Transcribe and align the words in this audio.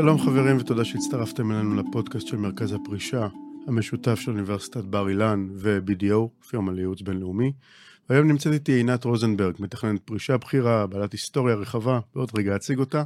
שלום 0.00 0.18
חברים 0.18 0.56
ותודה 0.56 0.84
שהצטרפתם 0.84 1.52
אלינו 1.52 1.74
לפודקאסט 1.74 2.26
של 2.26 2.36
מרכז 2.36 2.72
הפרישה, 2.72 3.28
המשותף 3.66 4.14
של 4.20 4.30
אוניברסיטת 4.30 4.84
בר 4.84 5.08
אילן 5.08 5.48
ו-BDO, 5.54 6.46
פירמה 6.48 6.72
לייעוץ 6.72 7.02
בינלאומי. 7.02 7.52
והיום 8.08 8.28
נמצאת 8.28 8.52
איתי 8.52 8.72
עינת 8.72 9.04
רוזנברג, 9.04 9.54
מתכננת 9.58 10.00
פרישה 10.04 10.36
בכירה, 10.36 10.86
בעלת 10.86 11.12
היסטוריה 11.12 11.54
רחבה, 11.54 12.00
ועוד 12.14 12.30
רגע 12.38 12.56
אציג 12.56 12.78
אותה. 12.78 13.02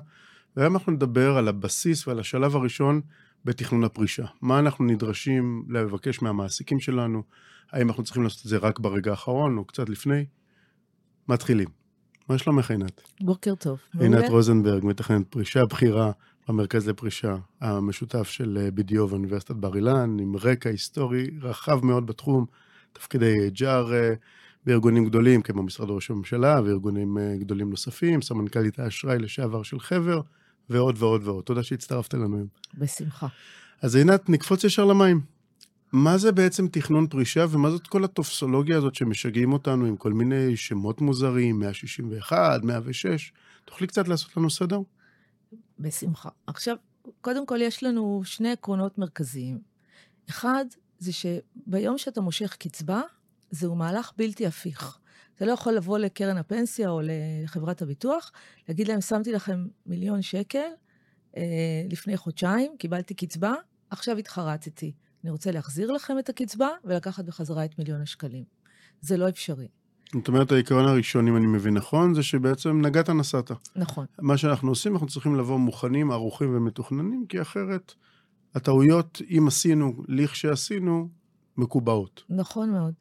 והיום 0.57 0.75
אנחנו 0.75 0.93
נדבר 0.93 1.37
על 1.37 1.49
הבסיס 1.49 2.09
ועל 2.09 2.21
השלב 2.21 2.57
הראשון 2.57 3.01
בתכנון 3.45 3.85
הפרישה. 3.85 4.27
מה 4.43 4.59
אנחנו 4.59 4.85
נדרשים 4.85 5.65
לבקש 5.69 6.23
מהמעסיקים 6.23 6.81
שלנו, 6.81 7.23
האם 7.73 7.89
אנחנו 7.89 8.05
צריכים 8.05 8.23
לעשות 8.23 8.45
את 8.45 8.51
זה 8.51 8.57
רק 8.57 8.79
ברגע 8.79 9.11
האחרון 9.11 9.59
או 9.59 9.65
קצת 9.65 9.89
לפני? 9.89 10.25
מתחילים. 11.29 11.69
מה 12.29 12.39
שלומך 12.39 12.71
עינת? 12.71 13.03
בוקר 13.21 13.55
טוב. 13.55 13.79
עינת 14.01 14.25
רוזנברג, 14.29 14.85
מתכננת 14.85 15.27
פרישה 15.29 15.61
בכירה 15.71 16.13
במרכז 16.49 16.89
לפרישה 16.89 17.37
המשותף 17.61 18.29
של 18.29 18.69
BDO 18.77 19.01
ואוניברסיטת 19.01 19.55
בר 19.55 19.77
אילן, 19.77 20.17
עם 20.21 20.37
רקע 20.37 20.71
היסטורי 20.71 21.31
רחב 21.43 21.85
מאוד 21.85 22.07
בתחום, 22.07 22.47
תפקידי 22.93 23.35
HR 23.57 23.93
בארגונים 24.67 25.05
גדולים 25.05 25.43
כמו 25.43 25.63
משרד 25.63 25.91
ראש 25.91 26.11
הממשלה 26.11 26.61
וארגונים 26.65 27.19
גדולים 27.39 27.71
נוספים, 27.71 28.23
סמנכ"לית 28.23 28.79
האשראי 28.79 29.19
לשעבר 29.19 29.63
של 29.63 29.81
חבר, 29.81 30.21
ועוד 30.71 30.97
ועוד 30.99 31.27
ועוד. 31.29 31.45
תודה 31.45 31.63
שהצטרפת 31.63 32.15
אלינו 32.15 32.37
היום. 32.37 32.47
בשמחה. 32.79 33.27
אז 33.83 33.97
עינת, 33.97 34.29
נקפוץ 34.29 34.65
ישר 34.65 34.85
למים. 34.85 35.21
מה 35.93 36.19
זה 36.19 36.33
בעצם 36.33 36.69
תכנון 36.69 37.07
פרישה, 37.07 37.47
ומה 37.51 37.71
זאת 37.71 37.87
כל 37.87 38.05
הטופסולוגיה 38.05 38.77
הזאת 38.77 38.95
שמשגעים 38.95 39.53
אותנו 39.53 39.87
עם 39.87 39.97
כל 39.97 40.13
מיני 40.13 40.57
שמות 40.57 41.01
מוזרים, 41.01 41.59
161, 41.59 42.61
106? 42.63 43.33
תוכלי 43.65 43.87
קצת 43.87 44.09
לעשות 44.09 44.37
לנו 44.37 44.51
סדר? 44.51 44.79
בשמחה. 45.79 46.29
עכשיו, 46.47 46.77
קודם 47.21 47.47
כל 47.47 47.63
יש 47.63 47.83
לנו 47.83 48.23
שני 48.25 48.53
עקרונות 48.53 48.99
מרכזיים. 48.99 49.61
אחד, 50.31 50.65
זה 50.99 51.13
שביום 51.13 51.99
שאתה 51.99 52.21
מושך 52.21 52.57
קצבה, 52.59 53.01
זהו 53.51 53.75
מהלך 53.75 54.13
בלתי 54.17 54.47
הפיך. 54.47 54.99
אתה 55.35 55.45
לא 55.45 55.53
יכול 55.53 55.73
לבוא 55.73 55.99
לקרן 55.99 56.37
הפנסיה 56.37 56.91
או 56.91 57.01
לחברת 57.03 57.83
הביטוח, 57.83 58.33
להגיד 58.69 58.89
להם, 58.89 59.01
שמתי 59.01 59.33
לכם 59.33 59.67
מיליון 59.87 60.23
שקל 60.23 60.69
אה, 61.37 61.43
לפני 61.91 62.17
חודשיים, 62.17 62.77
קיבלתי 62.79 63.15
קצבה, 63.15 63.55
עכשיו 63.91 64.17
התחרטתי. 64.17 64.93
אני 65.25 65.31
רוצה 65.31 65.51
להחזיר 65.51 65.91
לכם 65.91 66.19
את 66.19 66.29
הקצבה 66.29 66.69
ולקחת 66.85 67.25
בחזרה 67.25 67.65
את 67.65 67.79
מיליון 67.79 68.01
השקלים. 68.01 68.45
זה 69.01 69.17
לא 69.17 69.29
אפשרי. 69.29 69.69
זאת 70.13 70.29
אומרת, 70.29 70.53
העיקרון 70.53 70.85
הראשון, 70.85 71.29
אם 71.29 71.37
אני 71.37 71.47
מבין 71.47 71.75
נכון, 71.75 72.15
זה 72.15 72.23
שבעצם 72.23 72.81
נגעת 72.81 73.11
נסעת. 73.11 73.51
נכון. 73.77 74.07
מה 74.19 74.37
שאנחנו 74.37 74.69
עושים, 74.69 74.93
אנחנו 74.93 75.07
צריכים 75.07 75.37
לבוא 75.37 75.59
מוכנים, 75.59 76.11
ערוכים 76.11 76.57
ומתוכננים, 76.57 77.27
כי 77.29 77.43
אחרת 77.43 77.95
הטעויות, 78.55 79.23
אם 79.31 79.45
עשינו, 79.49 80.03
לכשעשינו, 80.09 81.09
מקובעות. 81.57 82.23
נכון 82.29 82.71
מאוד. 82.71 82.95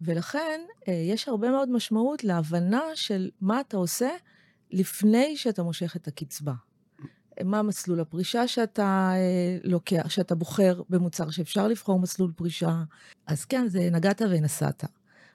ולכן 0.00 0.60
אה, 0.88 0.92
יש 0.92 1.28
הרבה 1.28 1.50
מאוד 1.50 1.70
משמעות 1.70 2.24
להבנה 2.24 2.82
של 2.94 3.30
מה 3.40 3.60
אתה 3.60 3.76
עושה 3.76 4.10
לפני 4.70 5.36
שאתה 5.36 5.62
מושך 5.62 5.96
את 5.96 6.08
הקצבה. 6.08 6.54
מה 7.44 7.62
מסלול 7.62 8.00
הפרישה 8.00 8.48
שאתה 8.48 9.12
אה, 9.14 9.58
לוקח, 9.64 10.08
שאתה 10.08 10.34
בוחר 10.34 10.82
במוצר 10.88 11.30
שאפשר 11.30 11.68
לבחור 11.68 12.00
מסלול 12.00 12.32
פרישה. 12.36 12.82
אז 13.26 13.44
כן, 13.44 13.68
זה 13.68 13.88
נגעת 13.92 14.22
ונסעת. 14.30 14.84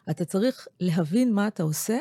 אתה 0.09 0.25
צריך 0.25 0.67
להבין 0.79 1.33
מה 1.33 1.47
אתה 1.47 1.63
עושה 1.63 1.97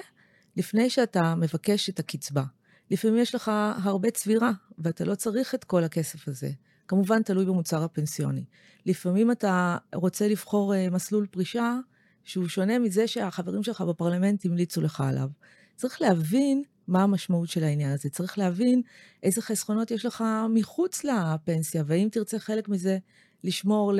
לפני 0.56 0.90
שאתה 0.90 1.34
מבקש 1.34 1.90
את 1.90 1.98
הקצבה. 1.98 2.44
לפעמים 2.90 3.18
יש 3.18 3.34
לך 3.34 3.50
הרבה 3.82 4.10
צבירה, 4.10 4.52
ואתה 4.78 5.04
לא 5.04 5.14
צריך 5.14 5.54
את 5.54 5.64
כל 5.64 5.84
הכסף 5.84 6.28
הזה. 6.28 6.50
כמובן, 6.88 7.22
תלוי 7.22 7.44
במוצר 7.44 7.84
הפנסיוני. 7.84 8.44
לפעמים 8.86 9.30
אתה 9.30 9.76
רוצה 9.94 10.28
לבחור 10.28 10.74
אה, 10.74 10.90
מסלול 10.90 11.26
פרישה 11.26 11.78
שהוא 12.24 12.48
שונה 12.48 12.78
מזה 12.78 13.06
שהחברים 13.06 13.62
שלך 13.62 13.80
בפרלמנט 13.80 14.44
המליצו 14.44 14.80
לך 14.80 15.00
עליו. 15.00 15.28
צריך 15.76 16.02
להבין 16.02 16.62
מה 16.88 17.02
המשמעות 17.02 17.48
של 17.48 17.64
העניין 17.64 17.92
הזה. 17.92 18.10
צריך 18.10 18.38
להבין 18.38 18.82
איזה 19.22 19.42
חסכונות 19.42 19.90
יש 19.90 20.06
לך 20.06 20.24
מחוץ 20.54 21.04
לפנסיה, 21.04 21.82
והאם 21.86 22.08
תרצה 22.12 22.38
חלק 22.38 22.68
מזה 22.68 22.98
לשמור 23.44 23.92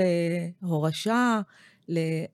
להורשה, 0.62 1.41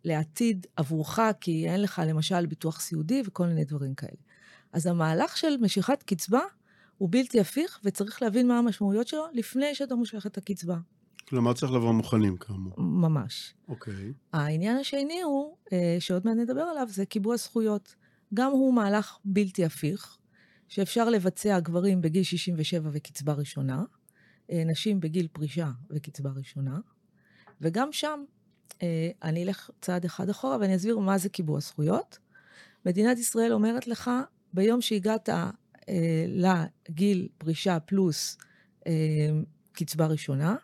לעתיד 0.05 0.67
עבורך, 0.77 1.19
כי 1.41 1.69
אין 1.69 1.83
לך 1.83 2.03
למשל 2.07 2.47
ביטוח 2.47 2.81
סיעודי 2.81 3.23
וכל 3.27 3.47
מיני 3.47 3.65
דברים 3.65 3.95
כאלה. 3.95 4.21
אז 4.73 4.87
המהלך 4.87 5.37
של 5.37 5.57
משיכת 5.61 6.03
קצבה 6.03 6.41
הוא 6.99 7.09
בלתי 7.13 7.41
הפיך, 7.41 7.81
וצריך 7.85 8.23
להבין 8.23 8.49
מה 8.49 8.59
המשמעויות 8.59 9.09
שלו 9.09 9.25
לפני 9.33 9.75
שאתה 9.75 9.95
מושך 9.95 10.27
את 10.27 10.39
הקצבה. 10.39 10.77
כלומר, 11.29 11.53
צריך 11.53 11.73
לבוא 11.73 11.93
מוכנים 11.93 12.37
כאמור. 12.37 12.75
ממש. 12.79 13.55
אוקיי. 13.69 13.95
Okay. 13.95 14.13
העניין 14.33 14.77
השני 14.77 15.21
הוא, 15.21 15.57
אה, 15.73 15.97
שעוד 16.01 16.23
מעט 16.25 16.37
נדבר 16.37 16.61
עליו, 16.61 16.87
זה 16.91 17.07
קיבוע 17.07 17.37
זכויות. 17.37 17.95
גם 18.35 18.51
הוא 18.51 18.75
מהלך 18.75 19.19
בלתי 19.25 19.65
הפיך, 19.65 20.17
שאפשר 20.69 21.11
לבצע 21.11 21.61
גברים 21.61 22.01
בגיל 22.01 22.23
67 22.23 22.91
וקצבה 22.93 23.33
ראשונה, 23.33 23.83
אה, 24.51 24.63
נשים 24.67 25.01
בגיל 25.01 25.29
פרישה 25.33 25.71
וקצבה 25.91 26.31
ראשונה, 26.31 26.79
וגם 27.61 27.93
שם 27.93 28.25
אני 29.23 29.45
אלך 29.45 29.71
צעד 29.81 30.05
אחד 30.05 30.29
אחורה 30.29 30.57
ואני 30.61 30.77
אסביר 30.77 30.99
מה 30.99 31.19
זה 31.19 31.29
קיבוע 31.29 31.61
זכויות. 31.61 32.19
מדינת 32.87 33.19
ישראל 33.19 33.53
אומרת 33.53 33.87
לך, 33.87 34.11
ביום 34.53 34.81
שהגעת 34.81 35.29
אה, 35.29 36.25
לגיל 36.27 37.29
פרישה 37.39 37.81
פלוס 37.81 38.39
אה, 38.87 38.93
קצבה 39.73 40.07
ראשונה, 40.07 40.57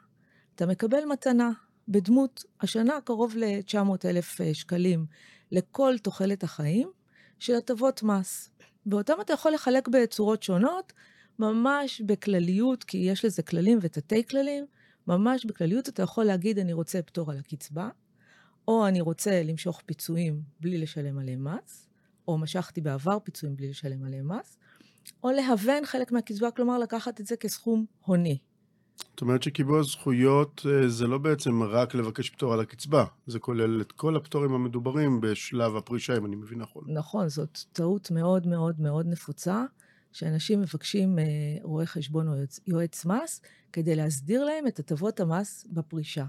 אתה 0.55 0.67
מקבל 0.67 1.05
מתנה 1.05 1.51
בדמות 1.89 2.45
השנה 2.61 3.01
קרוב 3.05 3.37
ל-900 3.37 3.79
אלף 4.05 4.41
אה, 4.41 4.55
שקלים 4.55 5.07
לכל 5.53 5.95
תוחלת 6.03 6.43
החיים 6.45 6.91
של 7.39 7.55
הטבות 7.55 8.03
מס. 8.03 8.51
ואותם 8.87 9.15
אתה 9.21 9.33
יכול 9.33 9.53
לחלק 9.53 9.89
בצורות 9.89 10.43
שונות, 10.43 10.93
ממש 11.39 12.01
בכלליות, 12.01 12.85
כי 12.85 12.99
יש 12.99 13.25
לזה 13.25 13.43
כללים 13.43 13.79
ותתי 13.83 14.27
כללים, 14.27 14.67
ממש 15.07 15.45
בכלליות 15.45 15.89
אתה 15.89 16.03
יכול 16.03 16.25
להגיד, 16.25 16.59
אני 16.59 16.73
רוצה 16.73 17.03
פטור 17.03 17.31
על 17.31 17.39
הקצבה, 17.39 17.89
או 18.69 18.87
אני 18.87 19.01
רוצה 19.01 19.43
למשוך 19.43 19.83
פיצויים 19.87 20.43
בלי 20.61 20.79
לשלם 20.79 21.19
עליהם 21.19 21.45
מס, 21.45 21.89
או 22.29 22.39
משכתי 22.39 22.81
בעבר 22.81 23.19
פיצויים 23.25 23.57
בלי 23.57 23.69
לשלם 23.69 24.05
עליהם 24.05 24.33
מס, 24.33 24.59
או 25.23 25.31
להוון 25.31 25.87
חלק 25.87 26.13
מהקצבה, 26.13 26.51
כלומר 26.51 26.79
לקחת 26.79 27.21
את 27.21 27.27
זה 27.27 27.37
כסכום 27.37 27.87
הוני. 28.05 28.39
זאת 28.99 29.21
אומרת 29.21 29.43
שקיבוע 29.43 29.83
זכויות 29.83 30.67
אה, 30.67 30.89
זה 30.89 31.07
לא 31.07 31.19
בעצם 31.19 31.63
רק 31.63 31.95
לבקש 31.95 32.31
פטור 32.31 32.53
על 32.53 32.61
הקצבה, 32.61 33.05
זה 33.27 33.39
כולל 33.39 33.81
את 33.81 33.93
כל 33.93 34.17
הפטורים 34.17 34.53
המדוברים 34.53 35.21
בשלב 35.21 35.77
הפרישה, 35.77 36.17
אם 36.17 36.27
אני 36.27 36.37
מבין 36.37 36.59
נכון. 36.59 36.85
נכון, 36.89 37.29
זאת 37.29 37.59
טעות 37.73 38.11
מאוד 38.11 38.47
מאוד 38.47 38.81
מאוד 38.81 39.07
נפוצה, 39.07 39.65
שאנשים 40.13 40.61
מבקשים 40.61 41.19
אה, 41.19 41.25
רואה 41.63 41.87
חשבון 41.87 42.29
או 42.29 42.35
יועץ 42.67 43.05
מס, 43.05 43.41
כדי 43.73 43.97
להסדיר 43.97 44.45
להם 44.45 44.67
את 44.67 44.79
הטבות 44.79 45.21
המס 45.21 45.67
בפרישה. 45.73 46.25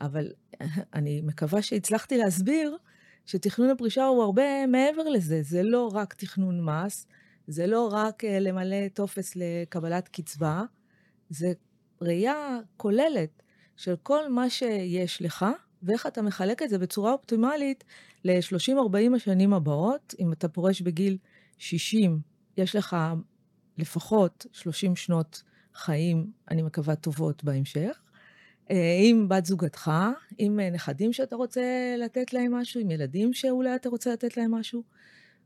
אבל 0.00 0.32
אני 0.94 1.20
מקווה 1.20 1.62
שהצלחתי 1.62 2.18
להסביר 2.18 2.76
שתכנון 3.26 3.70
הפרישה 3.70 4.04
הוא 4.04 4.22
הרבה 4.22 4.66
מעבר 4.66 5.02
לזה. 5.02 5.42
זה 5.42 5.62
לא 5.62 5.90
רק 5.94 6.14
תכנון 6.14 6.64
מס, 6.64 7.06
זה 7.46 7.66
לא 7.66 7.88
רק 7.92 8.24
אה, 8.24 8.40
למלא 8.40 8.88
טופס 8.94 9.36
לקבלת 9.36 10.08
קצבה, 10.08 10.62
זה 11.28 11.52
ראייה 12.00 12.58
כוללת 12.76 13.42
של 13.76 13.94
כל 14.02 14.28
מה 14.28 14.50
שיש 14.50 15.22
לך, 15.22 15.46
ואיך 15.82 16.06
אתה 16.06 16.22
מחלק 16.22 16.62
את 16.62 16.70
זה 16.70 16.78
בצורה 16.78 17.12
אופטימלית 17.12 17.84
ל-30-40 18.24 19.16
השנים 19.16 19.52
הבאות. 19.52 20.14
אם 20.18 20.32
אתה 20.32 20.48
פורש 20.48 20.80
בגיל 20.80 21.18
60, 21.58 22.20
יש 22.56 22.76
לך 22.76 22.96
לפחות 23.78 24.46
30 24.52 24.96
שנות 24.96 25.42
חיים, 25.74 26.32
אני 26.50 26.62
מקווה, 26.62 26.96
טובות 26.96 27.44
בהמשך. 27.44 28.02
אה, 28.70 28.98
עם 29.00 29.28
בת 29.28 29.46
זוגתך, 29.46 29.90
עם 30.38 30.60
אה, 30.60 30.70
נכדים 30.70 31.12
שאתה 31.12 31.36
רוצה 31.36 31.94
לתת 31.98 32.32
להם 32.32 32.54
משהו, 32.54 32.80
עם 32.80 32.90
ילדים 32.90 33.32
שאולי 33.32 33.74
אתה 33.74 33.88
רוצה 33.88 34.12
לתת 34.12 34.36
להם 34.36 34.54
משהו. 34.54 34.82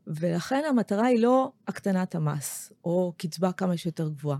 ולכן 0.07 0.63
המטרה 0.69 1.05
היא 1.05 1.19
לא 1.19 1.51
הקטנת 1.67 2.15
המס, 2.15 2.71
או 2.83 3.13
קצבה 3.17 3.51
כמה 3.51 3.77
שיותר 3.77 4.09
גבוהה. 4.09 4.37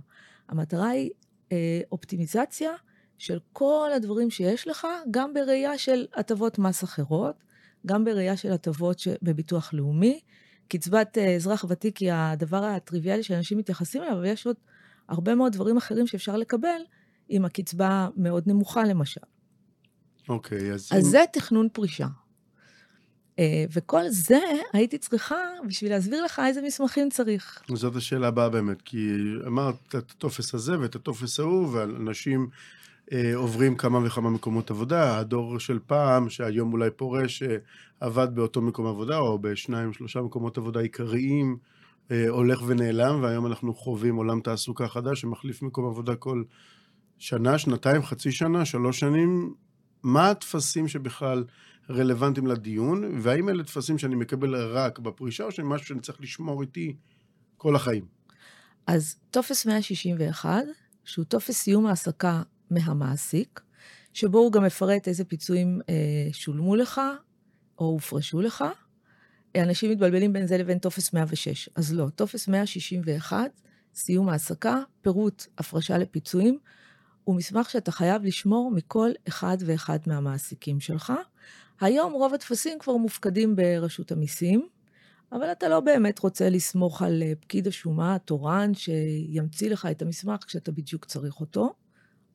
המטרה 0.50 0.90
היא 0.90 1.12
אה, 1.52 1.82
אופטימיזציה 1.92 2.72
של 3.18 3.40
כל 3.54 3.90
הדברים 3.96 4.30
שיש 4.32 4.68
לך, 4.68 4.88
גם 5.12 5.34
בראייה 5.34 5.78
של 5.78 6.06
הטבות 6.16 6.60
מס 6.60 6.84
אחרות, 6.84 7.44
גם 7.86 8.06
בראייה 8.06 8.38
של 8.38 8.52
הטבות 8.52 9.02
בביטוח 9.22 9.74
לאומי. 9.74 10.20
קצבת 10.68 11.18
אה, 11.18 11.36
אזרח 11.36 11.66
ותיק 11.70 11.98
היא 11.98 12.12
הדבר 12.14 12.64
הטריוויאלי 12.64 13.24
שאנשים 13.24 13.58
מתייחסים 13.58 14.02
אליו, 14.02 14.14
אבל 14.14 14.26
יש 14.26 14.48
עוד 14.48 14.56
הרבה 15.10 15.36
מאוד 15.36 15.54
דברים 15.54 15.78
אחרים 15.78 16.08
שאפשר 16.08 16.38
לקבל 16.38 16.82
אם 17.30 17.46
הקצבה 17.46 18.10
מאוד 18.18 18.44
נמוכה, 18.48 18.84
למשל. 18.84 19.22
אוקיי, 20.30 20.74
אז... 20.74 20.90
אז 20.92 21.06
אם... 21.06 21.12
זה 21.12 21.24
תכנון 21.34 21.68
פרישה. 21.74 22.08
אה, 23.40 23.66
וכל 23.74 24.02
זה 24.10 24.40
הייתי 24.74 24.98
צריכה 24.98 25.36
בשביל 25.68 25.92
להסביר 25.92 26.24
לך 26.24 26.42
איזה 26.46 26.62
מסמכים 26.62 27.10
צריך. 27.10 27.64
זאת 27.76 27.96
השאלה 27.96 28.28
הבאה 28.28 28.50
באמת, 28.50 28.82
כי 28.82 29.08
אמרת 29.48 29.76
את 29.88 29.96
הטופס 29.96 30.54
הזה 30.54 30.80
ואת 30.80 30.96
הטופס 30.96 31.40
ההוא, 31.40 31.70
ואנשים 31.74 32.50
אה, 33.14 33.36
עוברים 33.36 33.76
כמה 33.76 34.00
וכמה 34.06 34.30
מקומות 34.30 34.72
עבודה. 34.72 35.20
הדור 35.20 35.60
של 35.60 35.80
פעם, 35.88 36.30
שהיום 36.30 36.74
אולי 36.74 36.90
פורש, 36.92 37.44
אה, 37.44 37.58
עבד 38.00 38.28
באותו 38.34 38.62
מקום 38.62 38.88
עבודה, 38.88 39.18
או 39.18 39.40
בשניים, 39.40 39.94
שלושה 39.94 40.22
מקומות 40.22 40.58
עבודה 40.58 40.80
עיקריים, 40.80 41.58
אה, 42.12 42.30
הולך 42.30 42.62
ונעלם, 42.68 43.20
והיום 43.24 43.46
אנחנו 43.46 43.74
חווים 43.74 44.16
עולם 44.16 44.40
תעסוקה 44.40 44.88
חדש 44.88 45.22
שמחליף 45.22 45.62
מקום 45.62 45.86
עבודה 45.86 46.16
כל 46.16 46.44
שנה, 47.18 47.58
שנתיים, 47.58 48.04
חצי 48.04 48.32
שנה, 48.32 48.66
שלוש 48.66 49.00
שנים. 49.00 49.54
מה 50.04 50.30
הטפסים 50.30 50.88
שבכלל 50.88 51.44
רלוונטיים 51.90 52.48
לדיון, 52.48 53.20
והאם 53.22 53.50
אלה 53.50 53.64
טפסים 53.64 53.98
שאני 53.98 54.16
מקבל 54.16 54.56
רק 54.56 55.00
בפרישה, 55.00 55.44
או 55.44 55.52
שזה 55.52 55.64
משהו 55.64 55.88
שאני 55.88 56.00
צריך 56.00 56.22
לשמור 56.22 56.62
איתי 56.62 56.96
כל 57.58 57.76
החיים? 57.76 58.06
אז 58.88 59.16
טופס 59.32 59.66
161, 59.66 60.64
שהוא 61.06 61.26
טופס 61.26 61.58
סיום 61.58 61.86
העסקה 61.86 62.42
מהמעסיק, 62.72 63.62
שבו 64.14 64.38
הוא 64.38 64.52
גם 64.52 64.64
מפרט 64.64 65.08
איזה 65.08 65.26
פיצויים 65.26 65.82
אה, 65.90 65.94
שולמו 66.32 66.76
לך 66.76 67.02
או 67.80 67.86
הופרשו 67.86 68.42
לך. 68.42 68.64
אנשים 69.58 69.92
מתבלבלים 69.92 70.34
בין 70.34 70.48
זה 70.48 70.58
לבין 70.58 70.80
טופס 70.80 71.14
106. 71.14 71.70
אז 71.76 71.94
לא, 71.94 72.10
טופס 72.16 72.48
161, 72.48 73.38
סיום 73.96 74.30
העסקה, 74.30 74.80
פירוט 75.02 75.46
הפרשה 75.58 75.98
לפיצויים, 75.98 76.60
הוא 77.26 77.36
מסמך 77.36 77.70
שאתה 77.70 77.92
חייב 77.92 78.24
לשמור 78.24 78.72
מכל 78.72 79.12
אחד 79.28 79.58
ואחד 79.66 80.00
מהמעסיקים 80.08 80.80
שלך. 80.80 81.14
היום 81.82 82.14
רוב 82.14 82.34
הטפסים 82.34 82.80
כבר 82.80 82.98
מופקדים 82.98 83.56
ברשות 83.56 84.12
המיסים, 84.12 84.68
אבל 85.32 85.52
אתה 85.52 85.70
לא 85.70 85.80
באמת 85.80 86.20
רוצה 86.20 86.50
לסמוך 86.50 87.02
על 87.02 87.24
אה, 87.24 87.34
פקיד 87.40 87.68
השומה 87.68 88.16
התורן 88.16 88.74
שימציא 88.74 89.70
לך 89.70 89.86
את 89.92 90.02
המסמך 90.02 90.44
כשאתה 90.46 90.72
בדיוק 90.72 91.06
צריך 91.06 91.40
אותו, 91.40 91.74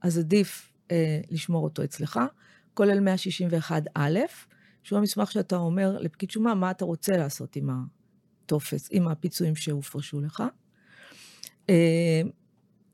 אז 0.03 0.19
עדיף 0.19 0.73
אה, 0.91 1.21
לשמור 1.31 1.65
אותו 1.65 1.85
אצלך, 1.85 2.21
כולל 2.75 3.09
161א, 3.09 4.01
שהוא 4.83 4.99
המסמך 4.99 5.33
שאתה 5.33 5.57
אומר 5.57 5.99
לפקיד 6.01 6.31
שומה 6.31 6.55
מה 6.55 6.71
אתה 6.71 6.85
רוצה 6.85 7.17
לעשות 7.17 7.57
עם 7.57 7.71
הטופס, 7.71 8.89
עם 8.91 9.09
הפיצויים 9.09 9.57
שהופרשו 9.57 10.21
לך. 10.21 10.43
אה, 11.71 12.23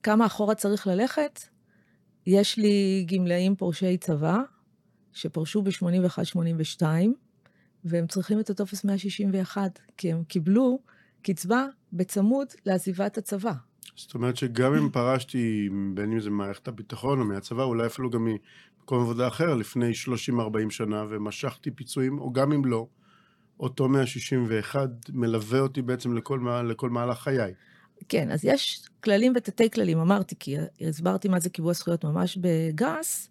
כמה 0.02 0.26
אחורה 0.26 0.54
צריך 0.54 0.87
ללכת? 0.87 1.55
יש 2.26 2.58
לי 2.58 3.06
גמלאים 3.08 3.56
פורשי 3.56 3.96
צבא, 3.96 4.38
שפרשו 5.12 5.62
ב-81-82, 5.62 6.82
והם 7.84 8.06
צריכים 8.06 8.40
את 8.40 8.50
הטופס 8.50 8.84
161, 8.84 9.78
כי 9.96 10.12
הם 10.12 10.25
קיבלו 10.25 10.78
קצבה 11.23 11.67
בצמוד 11.93 12.46
לעזיבת 12.67 13.19
הצבא. 13.19 13.52
זאת 13.96 14.14
אומרת 14.14 14.37
שגם 14.37 14.75
אם 14.75 14.90
פרשתי, 14.90 15.69
בין 15.94 16.12
אם 16.12 16.20
זה 16.20 16.31
מערכת 16.31 16.69
הביטחון 16.69 17.20
או 17.20 17.25
מהצבא, 17.25 17.62
אולי 17.62 17.87
אפילו 17.87 18.11
גם 18.11 18.25
ממקום 18.25 19.00
עבודה 19.00 19.28
אחר 19.28 19.55
לפני 19.55 19.93
30-40 20.31 20.70
שנה, 20.70 21.05
ומשכתי 21.11 21.70
פיצויים, 21.70 22.19
או 22.19 22.32
גם 22.32 22.52
אם 22.52 22.64
לא, 22.64 22.87
אותו 23.61 23.88
161 23.88 24.90
מלווה 25.12 25.61
אותי 25.61 25.82
בעצם 25.82 26.17
לכל, 26.17 26.40
לכל 26.69 26.90
מהלך 26.90 27.19
חיי. 27.19 27.55
כן, 28.08 28.31
אז 28.31 28.44
יש 28.44 28.82
כללים 29.04 29.32
ותתי 29.37 29.70
כללים, 29.70 29.98
אמרתי, 29.98 30.34
כי 30.38 30.56
הסברתי 30.88 31.28
מה 31.28 31.40
זה 31.40 31.50
קיבוע 31.50 31.72
זכויות 31.72 32.04
ממש 32.04 32.38
בגס. 32.40 33.31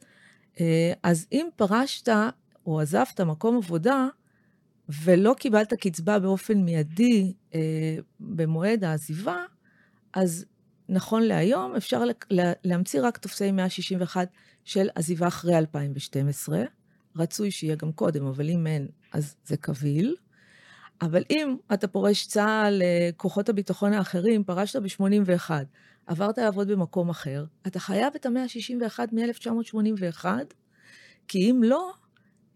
אה, 0.60 0.94
אז 1.04 1.28
אם 1.32 1.48
פרשת 1.56 2.10
או 2.66 2.82
עזבת 2.82 3.22
מקום 3.22 3.58
עבודה, 3.58 4.08
ולא 4.90 5.36
קיבלת 5.40 5.74
קצבה 5.74 6.20
באופן 6.20 6.58
מיידי 6.58 7.34
אה, 7.54 7.98
במועד 8.20 8.84
העזיבה, 8.84 9.38
אז 10.14 10.46
נכון 10.90 11.24
להיום 11.24 11.76
אפשר 11.76 12.04
להמציא 12.64 13.02
רק 13.04 13.18
טופסי 13.18 13.52
161 13.52 14.28
של 14.64 14.90
עזיבה 14.96 15.28
אחרי 15.28 15.58
2012. 15.58 16.64
רצוי 17.16 17.52
שיהיה 17.52 17.76
גם 17.76 17.92
קודם, 17.92 18.26
אבל 18.26 18.50
אם 18.50 18.68
אין, 18.68 18.88
אז 19.14 19.36
זה 19.46 19.58
קביל. 19.58 20.16
אבל 21.02 21.24
אם 21.30 21.56
אתה 21.74 21.88
פורש 21.88 22.28
צה"ל, 22.28 22.82
כוחות 23.18 23.50
הביטחון 23.50 23.94
האחרים, 23.94 24.44
פרשת 24.44 24.82
ב-81, 24.82 25.52
עברת 26.08 26.38
לעבוד 26.38 26.68
במקום 26.68 27.10
אחר, 27.10 27.46
אתה 27.68 27.80
חייב 27.80 28.14
את 28.16 28.26
ה-161 28.26 29.00
מ-1981, 29.12 30.26
כי 31.28 31.52
אם 31.52 31.64
לא, 31.64 31.92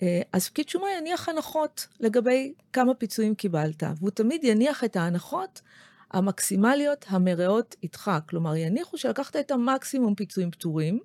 אה, 0.02 0.22
אז 0.34 0.50
פקיד 0.50 0.70
שומה 0.70 0.88
יניח 0.98 1.30
הנחות 1.30 1.88
לגבי 2.00 2.54
כמה 2.74 2.94
פיצויים 2.94 3.36
קיבלת, 3.36 3.84
והוא 3.98 4.10
תמיד 4.10 4.44
יניח 4.44 4.84
את 4.84 4.96
ההנחות 4.96 5.62
המקסימליות 6.12 7.06
המרעות 7.08 7.76
איתך. 7.84 8.12
כלומר, 8.30 8.56
יניחו 8.56 8.98
שלקחת 8.98 9.36
את 9.36 9.52
המקסימום 9.52 10.16
פיצויים 10.16 10.52
פטורים, 10.52 11.00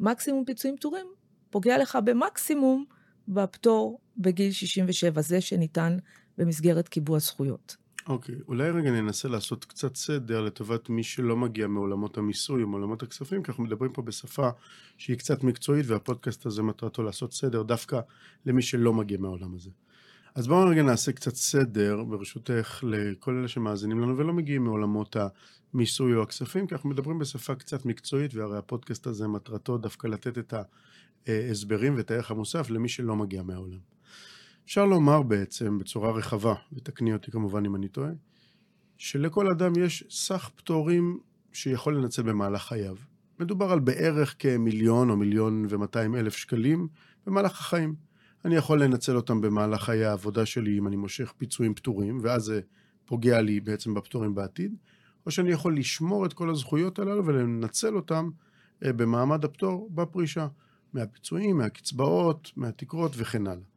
מקסימום 0.00 0.44
פיצויים 0.44 0.76
פטורים 0.76 1.06
פוגע 1.50 1.78
לך 1.78 1.98
במקסימום 2.04 2.84
בפטור 3.28 4.00
בגיל 4.16 4.52
67, 4.52 5.20
זה 5.20 5.40
שניתן 5.40 5.98
במסגרת 6.40 6.88
קיבוע 6.88 7.18
זכויות. 7.18 7.76
אוקיי, 8.06 8.34
okay, 8.34 8.38
אולי 8.48 8.70
רגע 8.70 8.90
ננסה 8.90 9.28
לעשות 9.28 9.64
קצת 9.64 9.96
סדר 9.96 10.40
לטובת 10.40 10.88
מי 10.88 11.02
שלא 11.02 11.36
מגיע 11.36 11.66
מעולמות 11.66 12.18
המיסוי 12.18 12.62
או 12.62 12.68
מעולמות 12.68 13.02
הכספים, 13.02 13.42
כי 13.42 13.50
אנחנו 13.50 13.64
מדברים 13.64 13.92
פה 13.92 14.02
בשפה 14.02 14.50
שהיא 14.98 15.16
קצת 15.16 15.44
מקצועית, 15.44 15.86
והפודקאסט 15.86 16.46
הזה 16.46 16.62
מטרתו 16.62 17.02
לעשות 17.02 17.32
סדר 17.32 17.62
דווקא 17.62 18.00
למי 18.46 18.62
שלא 18.62 18.92
מגיע 18.92 19.18
מהעולם 19.18 19.54
הזה. 19.54 19.70
אז 20.34 20.48
בואו 20.48 20.68
רגע 20.68 20.82
נעשה 20.82 21.12
קצת 21.12 21.34
סדר, 21.34 22.04
ברשותך, 22.04 22.84
לכל 22.86 23.34
אלה 23.34 23.48
שמאזינים 23.48 24.00
לנו 24.00 24.18
ולא 24.18 24.32
מגיעים 24.32 24.64
מעולמות 24.64 25.16
המיסוי 25.74 26.14
או 26.14 26.22
הכספים, 26.22 26.66
כי 26.66 26.74
אנחנו 26.74 26.88
מדברים 26.88 27.18
בשפה 27.18 27.54
קצת 27.54 27.86
מקצועית, 27.86 28.34
והרי 28.34 28.58
הפודקאסט 28.58 29.06
הזה 29.06 29.28
מטרתו 29.28 29.78
דווקא 29.78 30.06
לתת 30.06 30.38
את 30.38 30.54
ההסברים 31.26 31.96
ואת 31.96 32.10
הערך 32.10 32.30
המוסף 32.30 32.70
למי 32.70 32.88
שלא 32.88 33.16
מגיע 33.16 33.42
מהעולם. 33.42 33.78
אפשר 34.70 34.86
לומר 34.86 35.22
בעצם 35.22 35.78
בצורה 35.78 36.10
רחבה, 36.10 36.54
ותקני 36.72 37.12
אותי 37.12 37.30
כמובן 37.30 37.64
אם 37.64 37.76
אני 37.76 37.88
טועה, 37.88 38.10
שלכל 38.98 39.46
אדם 39.56 39.72
יש 39.78 40.04
סך 40.10 40.50
פטורים 40.54 41.18
שיכול 41.52 41.96
לנצל 41.96 42.22
במהלך 42.22 42.62
חייו. 42.62 42.96
מדובר 43.40 43.72
על 43.72 43.78
בערך 43.78 44.34
כמיליון 44.38 45.10
או 45.10 45.16
מיליון 45.16 45.66
ומאתיים 45.68 46.16
אלף 46.16 46.36
שקלים 46.36 46.88
במהלך 47.26 47.60
החיים. 47.60 47.94
אני 48.44 48.56
יכול 48.56 48.82
לנצל 48.82 49.16
אותם 49.16 49.40
במהלך 49.40 49.82
חיי 49.82 50.04
העבודה 50.04 50.46
שלי 50.46 50.78
אם 50.78 50.86
אני 50.86 50.96
מושך 50.96 51.32
פיצויים 51.36 51.74
פטורים, 51.74 52.18
ואז 52.22 52.42
זה 52.42 52.60
פוגע 53.04 53.40
לי 53.40 53.60
בעצם 53.60 53.94
בפטורים 53.94 54.34
בעתיד, 54.34 54.74
או 55.26 55.30
שאני 55.30 55.50
יכול 55.50 55.76
לשמור 55.76 56.26
את 56.26 56.32
כל 56.32 56.50
הזכויות 56.50 56.98
הללו 56.98 57.26
ולנצל 57.26 57.96
אותם 57.96 58.30
אה, 58.84 58.92
במעמד 58.92 59.44
הפטור 59.44 59.90
בפרישה, 59.94 60.48
מהפיצויים, 60.92 61.58
מהקצבאות, 61.58 62.50
מהתקרות 62.56 63.12
וכן 63.16 63.46
הלאה. 63.46 63.69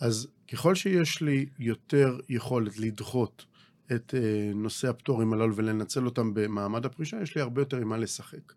אז 0.00 0.28
ככל 0.52 0.74
שיש 0.74 1.20
לי 1.22 1.46
יותר 1.58 2.18
יכולת 2.28 2.78
לדחות 2.78 3.44
את 3.92 4.14
אה, 4.14 4.50
נושא 4.54 4.88
הפטורים 4.88 5.32
הללו 5.32 5.56
ולנצל 5.56 6.04
אותם 6.04 6.34
במעמד 6.34 6.86
הפרישה, 6.86 7.22
יש 7.22 7.34
לי 7.34 7.40
הרבה 7.40 7.60
יותר 7.60 7.76
עם 7.76 7.88
מה 7.88 7.96
לשחק. 7.96 8.52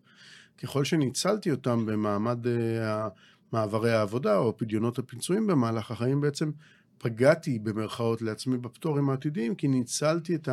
ככל 0.57 0.83
שניצלתי 0.83 1.51
אותם 1.51 1.85
במעמד 1.85 2.47
אה, 2.47 3.07
מעברי 3.51 3.91
העבודה 3.91 4.37
או 4.37 4.57
פדיונות 4.57 4.99
הפיצויים 4.99 5.47
במהלך 5.47 5.91
החיים, 5.91 6.21
בעצם 6.21 6.51
פגעתי 6.97 7.59
במרכאות 7.59 8.21
לעצמי 8.21 8.57
בפטורים 8.57 9.09
העתידיים, 9.09 9.55
כי 9.55 9.67
ניצלתי 9.67 10.35
את 10.35 10.49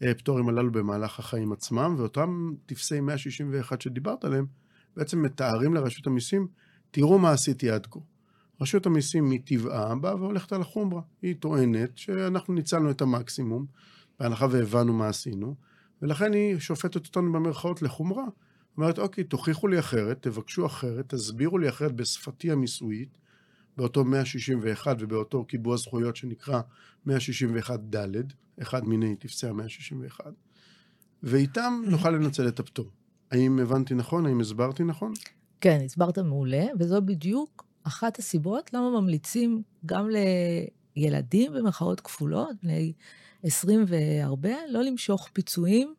הפטורים 0.00 0.48
הללו 0.48 0.72
במהלך 0.72 1.18
החיים 1.18 1.52
עצמם, 1.52 1.94
ואותם 1.98 2.52
טפסי 2.66 3.00
161 3.00 3.80
שדיברת 3.80 4.24
עליהם, 4.24 4.46
בעצם 4.96 5.22
מתארים 5.22 5.74
לרשות 5.74 6.06
המיסים, 6.06 6.46
תראו 6.90 7.18
מה 7.18 7.32
עשיתי 7.32 7.70
עד 7.70 7.86
כה. 7.86 8.00
רשות 8.60 8.86
המיסים 8.86 9.30
מטבעה 9.30 9.94
באה 9.94 10.14
והולכת 10.14 10.52
על 10.52 10.60
החומרה. 10.60 11.00
היא 11.22 11.34
טוענת 11.40 11.98
שאנחנו 11.98 12.54
ניצלנו 12.54 12.90
את 12.90 13.00
המקסימום, 13.00 13.66
בהנחה 14.20 14.46
והבנו 14.50 14.92
מה 14.92 15.08
עשינו, 15.08 15.54
ולכן 16.02 16.32
היא 16.32 16.58
שופטת 16.58 17.06
אותנו 17.06 17.32
במרכאות 17.32 17.82
לחומרה. 17.82 18.24
אומרת, 18.76 18.98
אוקיי, 18.98 19.24
תוכיחו 19.24 19.68
לי 19.68 19.78
אחרת, 19.78 20.22
תבקשו 20.22 20.66
אחרת, 20.66 21.14
תסבירו 21.14 21.58
לי 21.58 21.68
אחרת 21.68 21.92
בשפתי 21.92 22.50
המיסויית, 22.50 23.18
באותו 23.76 24.04
161 24.04 24.96
ובאותו 25.00 25.44
קיבוע 25.44 25.76
זכויות 25.76 26.16
שנקרא 26.16 26.60
161 27.06 27.80
ד', 27.80 28.16
אחד 28.62 28.84
מיני 28.88 29.16
טפסי 29.16 29.46
ה-161, 29.46 30.20
ואיתם 31.22 31.82
נוכל 31.86 32.10
לנצל 32.10 32.48
את 32.48 32.60
הפטור. 32.60 32.90
האם 33.30 33.58
הבנתי 33.58 33.94
נכון? 33.94 34.26
האם 34.26 34.40
הסברתי 34.40 34.84
נכון? 34.84 35.12
כן, 35.60 35.80
הסברת 35.84 36.18
מעולה, 36.18 36.66
וזו 36.78 37.02
בדיוק 37.02 37.67
אחת 37.88 38.18
הסיבות 38.18 38.72
למה 38.74 39.00
ממליצים 39.00 39.62
גם 39.86 40.08
לילדים 40.96 41.52
במרכאות 41.52 42.00
כפולות, 42.00 42.56
בני 42.62 42.92
20 43.42 43.84
והרבה, 43.88 44.54
לא 44.68 44.82
למשוך 44.82 45.28
פיצויים, 45.32 45.94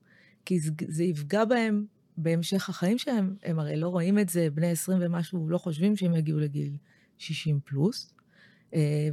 כי 0.46 0.60
זה 0.88 1.04
יפגע 1.04 1.46
בהם 1.46 1.86
בהמשך 2.18 2.70
החיים 2.70 2.98
שלהם. 2.98 3.36
הם 3.44 3.60
הרי 3.60 3.76
לא 3.76 3.88
רואים 3.88 4.20
את 4.20 4.30
זה, 4.30 4.50
בני 4.50 4.72
20 4.72 5.00
ומשהו 5.02 5.50
לא 5.50 5.58
חושבים 5.58 5.96
שהם 5.96 6.16
יגיעו 6.16 6.40
לגיל 6.40 6.78
60 7.18 7.60
פלוס. 7.66 8.14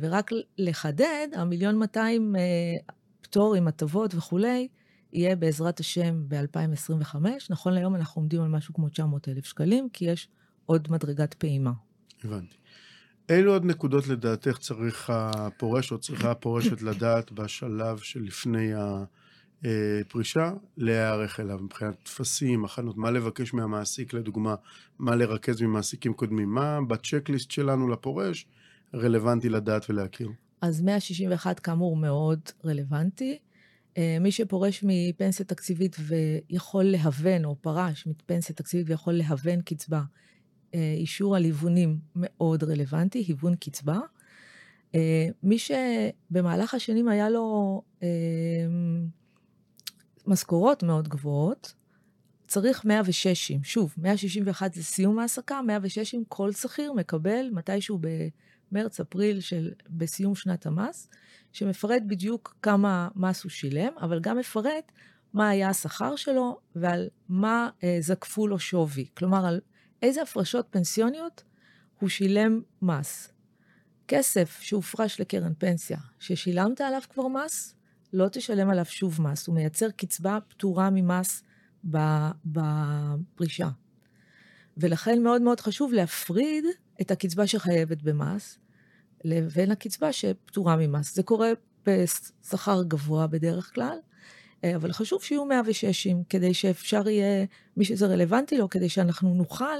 ורק 0.00 0.30
לחדד, 0.59 1.28
המיליון 1.37 1.78
200 1.78 2.35
פטור 3.21 3.54
עם 3.54 3.68
הטבות 3.68 4.14
וכולי, 4.14 4.68
יהיה 5.12 5.37
בעזרת 5.37 5.80
השם 5.80 6.25
ב-2025. 6.28 7.16
נכון 7.50 7.73
להיום 7.73 7.95
אנחנו 7.95 8.21
עומדים 8.21 8.42
על 8.42 8.49
משהו 8.49 8.75
כמו 8.75 8.88
900 8.88 9.28
אלף 9.28 9.45
שקלים, 9.45 9.88
כי 9.92 10.04
יש 10.04 10.28
עוד 10.66 10.88
מדרגת 10.90 11.35
פעימה. 11.35 11.73
הבנתי. 12.25 12.56
אילו 13.28 13.52
עוד 13.52 13.64
נקודות 13.64 14.09
לדעתך 14.09 14.59
צריך 14.59 15.11
הפורש 15.11 15.92
או 15.92 15.99
צריכה 15.99 16.30
הפורשת 16.30 16.83
לדעת 16.83 17.33
בשלב 17.33 17.99
שלפני 17.99 18.73
הפרישה 19.64 20.52
להיערך 20.76 21.40
אליו 21.40 21.59
מבחינת 21.59 21.95
טפסים, 22.02 22.64
הכנות, 22.64 22.97
מה 22.97 23.11
לבקש 23.11 23.54
מהמעסיק 23.54 24.12
לדוגמה, 24.12 24.54
מה 24.99 25.16
לרכז 25.16 25.62
ממעסיקים 25.62 26.14
קודמים, 26.14 26.49
מה 26.49 26.78
בצ'קליסט 26.88 27.50
שלנו 27.50 27.88
לפורש 27.88 28.47
רלוונטי 28.95 29.49
לדעת 29.49 29.90
ולהכיר? 29.90 30.30
אז 30.61 30.83
161 30.83 31.61
כאמור 31.61 31.97
מאוד 31.97 32.40
רלוונטי. 32.64 33.38
אה, 33.99 34.16
מי 34.21 34.33
שפורש 34.33 34.85
מפנסיה 34.87 35.47
תקציבית 35.47 35.97
ויכול 36.00 36.85
להוון, 36.85 37.45
או 37.45 37.56
פרש 37.61 38.06
מפנסיה 38.06 38.54
תקציבית 38.54 38.90
ויכול 38.90 39.14
להוון 39.14 39.62
קצבה, 39.62 40.02
אישור 40.75 41.37
על 41.37 41.44
היוונים 41.44 41.99
מאוד 42.16 42.64
רלוונטי, 42.64 43.18
היוון 43.18 43.56
קצבה. 43.56 43.99
אה, 44.94 45.28
מי 45.42 45.56
שבמהלך 45.58 46.75
השנים 46.75 47.08
היה 47.08 47.30
לו 47.30 47.82
משכורות 50.26 50.82
מאוד 50.82 51.08
גבוהות, 51.08 51.75
צריך 52.46 52.85
106. 52.85 53.52
שוב, 53.62 53.94
161 53.99 54.75
זה 54.75 54.85
סיום 54.85 55.18
העסקה, 55.18 55.62
106 55.62 56.14
כל 56.28 56.52
שכיר 56.52 56.92
מקבל 56.92 57.50
מתישהו 57.52 57.99
במרץ, 58.73 59.00
אפריל, 59.00 59.40
של, 59.40 59.73
בסיום 59.88 60.35
שנת 60.35 60.66
המס, 60.66 61.08
שמפרט 61.52 62.02
בדיוק 62.06 62.56
כמה 62.62 63.08
מס 63.16 63.42
הוא 63.42 63.50
שילם, 63.50 63.92
אבל 64.00 64.20
גם 64.20 64.38
מפרט 64.38 64.92
מה 65.32 65.49
היה 65.49 65.68
השכר 65.68 66.16
שלו 66.16 66.58
ועל 66.76 67.08
מה 67.28 67.70
אה, 67.85 67.96
זקפו 68.00 68.46
לו 68.46 68.58
שווי. 68.58 69.06
כלומר, 69.14 69.46
על 69.46 69.61
איזה 70.06 70.22
הפרשות 70.22 70.66
פנסיוניות 70.70 71.42
הוא 72.00 72.08
שילם 72.08 72.60
מס. 72.82 73.28
כסף 74.08 74.58
שהופרש 74.60 75.20
לקרן 75.20 75.52
פנסיה, 75.58 75.98
ששילמת 76.18 76.80
עליו 76.80 77.00
כבר 77.10 77.28
מס, 77.28 77.75
לא 78.12 78.28
תשלם 78.28 78.70
עליו 78.70 78.84
שוב 78.84 79.22
מס. 79.22 79.46
הוא 79.46 79.54
מייצר 79.54 79.90
קצבה 79.90 80.38
פטורה 80.48 80.90
ממס 80.90 81.42
בפרישה. 82.44 83.68
ולכן 84.76 85.22
מאוד 85.22 85.42
מאוד 85.42 85.60
חשוב 85.60 85.92
להפריד 85.92 86.64
את 87.00 87.10
הקצבה 87.10 87.46
שחייבת 87.46 88.02
במס 88.02 88.58
לבין 89.25 89.70
הקצבה 89.70 90.12
שפטורה 90.12 90.76
ממס. 90.76 91.14
זה 91.14 91.22
קורה 91.22 91.50
בשכר 91.86 92.82
גבוה 92.82 93.26
בדרך 93.26 93.75
כלל, 93.75 93.98
אבל 94.64 94.92
חשוב 94.92 95.22
שיהיו 95.22 95.44
106 95.44 96.06
כדי 96.28 96.54
שאפשר 96.54 97.08
יהיה, 97.08 97.44
מי 97.76 97.84
שזה 97.84 98.06
רלוונטי 98.06 98.58
לו, 98.58 98.70
כדי 98.70 98.88
שאנחנו 98.88 99.34
נוכל 99.34 99.78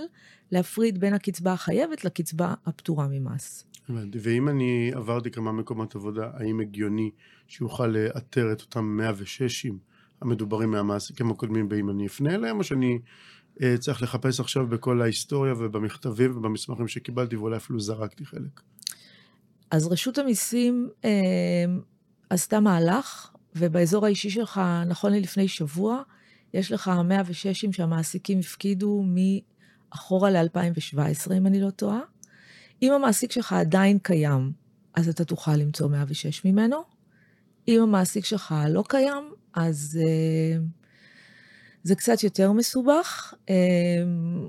להפריד 0.50 1.00
בין 1.00 1.14
הקצבה 1.14 1.52
החייבת 1.52 2.04
לקצבה 2.04 2.54
הפטורה 2.66 3.06
ממס. 3.11 3.64
ואם 4.23 4.49
אני 4.49 4.90
עברתי 4.95 5.30
כמה 5.30 5.52
מקומות 5.52 5.95
עבודה, 5.95 6.30
האם 6.35 6.61
הגיוני 6.61 7.11
שיוכל 7.49 7.87
לאתר 7.87 8.52
את 8.52 8.61
אותם 8.61 8.85
106 8.85 9.66
המדוברים 10.21 10.71
מהמעסיקים 10.71 11.30
הקודמים, 11.30 11.68
באם 11.68 11.90
אני 11.90 12.06
אפנה 12.06 12.35
אליהם, 12.35 12.59
או 12.59 12.64
שאני 12.64 12.99
אה, 13.62 13.78
צריך 13.78 14.02
לחפש 14.02 14.40
עכשיו 14.40 14.66
בכל 14.66 15.02
ההיסטוריה 15.02 15.54
ובמכתבים 15.59 16.37
ובמסמכים 16.37 16.88
שקיבלתי, 16.88 17.37
ואולי 17.37 17.56
אפילו 17.56 17.80
זרקתי 17.80 18.25
חלק? 18.25 18.61
אז 19.71 19.87
רשות 19.87 20.18
המיסים 20.18 20.88
אה, 21.04 21.11
עשתה 22.30 22.61
מהלך, 22.61 23.30
ובאזור 23.56 24.06
האישי 24.06 24.30
שלך, 24.30 24.60
נכון 24.86 25.12
ללפני 25.12 25.48
שבוע, 25.48 26.02
יש 26.54 26.72
לך 26.72 26.90
106 27.04 27.64
שהמעסיקים 27.72 28.38
הפקידו 28.38 29.04
מאחורה 29.06 30.30
ל-2017, 30.30 31.32
אם 31.36 31.46
אני 31.46 31.60
לא 31.60 31.70
טועה. 31.70 32.00
אם 32.82 32.92
המעסיק 32.92 33.32
שלך 33.32 33.52
עדיין 33.52 33.98
קיים, 33.98 34.52
אז 34.94 35.08
אתה 35.08 35.25
תוכל 35.25 35.56
למצוא 35.56 35.88
106 35.88 36.44
ממנו. 36.44 36.76
אם 37.68 37.82
המעסיק 37.82 38.25
שלך 38.25 38.54
לא 38.68 38.84
קיים, 38.88 39.32
אז 39.54 40.00
אה, 40.02 40.58
זה 41.82 41.94
קצת 41.94 42.22
יותר 42.22 42.52
מסובך, 42.52 43.34
אה, 43.50 43.54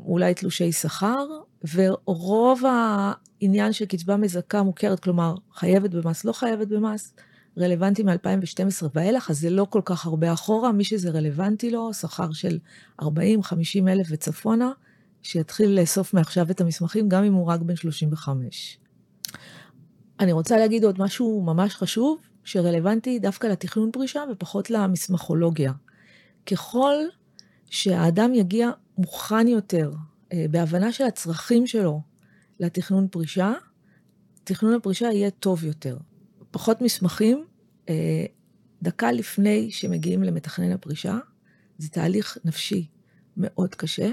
אולי 0.06 0.34
תלושי 0.34 0.72
שכר, 0.72 1.26
ורוב 1.74 2.64
העניין 2.66 3.74
של 3.74 3.86
קצבה 3.86 4.18
מזכה 4.18 4.64
מוכרת, 4.64 5.00
כלומר, 5.00 5.36
חייבת 5.54 5.90
במס, 5.90 6.26
לא 6.26 6.34
חייבת 6.34 6.68
במס, 6.68 7.14
רלוונטי 7.58 8.04
מ-2012 8.04 8.86
ואילך, 8.96 9.30
אז 9.30 9.40
זה 9.40 9.50
לא 9.50 9.68
כל 9.70 9.82
כך 9.86 10.06
הרבה 10.06 10.34
אחורה. 10.34 10.72
מי 10.72 10.84
שזה 10.84 11.10
רלוונטי 11.10 11.72
לו, 11.72 11.94
שכר 11.94 12.32
של 12.32 12.60
40-50 13.02 13.06
אלף 13.88 14.08
וצפונה, 14.10 14.72
שיתחיל 15.22 15.80
לאסוף 15.80 16.14
מעכשיו 16.14 16.52
את 16.52 16.62
המסמכים, 16.62 17.10
גם 17.10 17.24
אם 17.24 17.34
הוא 17.34 17.48
רק 17.48 17.62
בן 17.62 17.76
35. 17.76 18.80
אני 20.20 20.32
רוצה 20.32 20.58
להגיד 20.58 20.84
עוד 20.84 21.00
משהו 21.00 21.42
ממש 21.46 21.76
חשוב, 21.76 22.22
שרלוונטי 22.44 23.20
דווקא 23.20 23.48
לתכנון 23.48 23.92
פרישה 23.92 24.24
ופחות 24.32 24.70
למסמכולוגיה. 24.70 25.74
ככל 26.46 26.96
שהאדם 27.70 28.34
יגיע 28.34 28.72
מוכן 28.98 29.48
יותר, 29.48 29.92
אה, 30.34 30.46
בהבנה 30.52 30.92
של 30.92 31.04
הצרכים 31.04 31.68
שלו 31.68 32.02
לתכנון 32.60 33.08
פרישה, 33.08 33.54
תכנון 34.44 34.74
הפרישה 34.74 35.06
יהיה 35.06 35.30
טוב 35.30 35.64
יותר. 35.64 35.98
פחות 36.52 36.82
מסמכים, 36.82 37.46
אה, 37.90 38.26
דקה 38.82 39.12
לפני 39.12 39.72
שמגיעים 39.72 40.24
למתכנן 40.24 40.72
הפרישה, 40.72 41.18
זה 41.78 41.90
תהליך 41.90 42.38
נפשי 42.46 42.88
מאוד 43.38 43.76
קשה, 43.76 44.10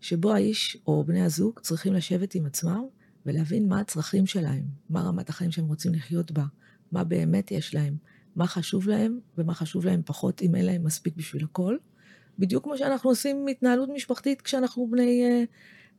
שבו 0.00 0.32
האיש 0.32 0.76
או 0.86 1.04
בני 1.04 1.22
הזוג 1.22 1.60
צריכים 1.60 1.92
לשבת 1.92 2.34
עם 2.34 2.46
עצמם 2.46 2.84
ולהבין 3.26 3.68
מה 3.68 3.80
הצרכים 3.80 4.26
שלהם, 4.26 4.62
מה 4.90 5.00
רמת 5.00 5.28
החיים 5.28 5.50
שהם 5.50 5.66
רוצים 5.66 5.94
לחיות 5.94 6.32
בה, 6.32 6.44
מה 6.92 7.04
באמת 7.04 7.50
יש 7.50 7.74
להם, 7.74 7.96
מה 8.36 8.46
חשוב 8.46 8.88
להם 8.88 9.20
ומה 9.38 9.54
חשוב 9.54 9.86
להם 9.86 10.02
פחות, 10.04 10.42
אם 10.42 10.54
אין 10.54 10.66
להם 10.66 10.84
מספיק 10.84 11.16
בשביל 11.16 11.44
הכל. 11.44 11.76
בדיוק 12.38 12.64
כמו 12.64 12.78
שאנחנו 12.78 13.10
עושים 13.10 13.46
התנהלות 13.46 13.88
משפחתית 13.94 14.42
כשאנחנו 14.42 14.88
בני 14.90 15.46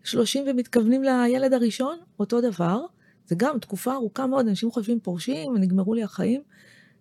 30 0.03 0.48
אה, 0.48 0.51
ומתכוונים 0.51 1.03
לילד 1.03 1.53
הראשון, 1.53 2.00
אותו 2.20 2.42
דבר. 2.42 2.86
זה 3.25 3.36
גם 3.36 3.60
תקופה 3.60 3.94
ארוכה 3.94 4.27
מאוד, 4.27 4.48
אנשים 4.48 4.72
חושבים 4.72 5.00
פורשים, 5.00 5.58
נגמרו 5.58 5.94
לי 5.94 6.03
החיים, 6.03 6.42